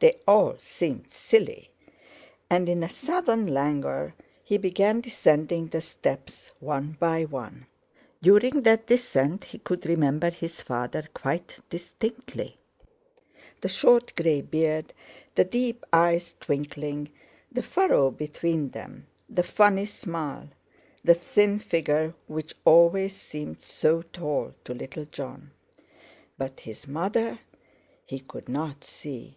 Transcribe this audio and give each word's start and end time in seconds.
They 0.00 0.14
all 0.26 0.56
seemed 0.58 1.10
silly, 1.10 1.70
and 2.48 2.70
in 2.70 2.82
a 2.82 2.88
sudden 2.90 3.46
languor 3.46 4.14
he 4.42 4.56
began 4.58 5.00
descending 5.00 5.68
the 5.68 5.80
steps 5.82 6.52
one 6.58 6.96
by 6.98 7.24
one. 7.24 7.66
During 8.22 8.62
that 8.62 8.86
descent 8.86 9.44
he 9.46 9.58
could 9.58 9.86
remember 9.86 10.30
his 10.30 10.60
father 10.62 11.04
quite 11.14 11.60
distinctly—the 11.68 12.58
short 13.68 14.16
grey 14.16 14.40
beard, 14.40 14.92
the 15.34 15.44
deep 15.44 15.84
eyes 15.92 16.34
twinkling, 16.40 17.10
the 17.52 17.62
furrow 17.62 18.10
between 18.10 18.70
them, 18.70 19.06
the 19.28 19.42
funny 19.42 19.86
smile, 19.86 20.48
the 21.04 21.14
thin 21.14 21.58
figure 21.58 22.14
which 22.26 22.54
always 22.64 23.14
seemed 23.16 23.60
so 23.62 24.02
tall 24.02 24.54
to 24.64 24.74
little 24.74 25.04
Jon; 25.06 25.50
but 26.38 26.60
his 26.60 26.86
mother 26.88 27.40
he 28.04 28.20
couldn't 28.20 28.84
see. 28.84 29.36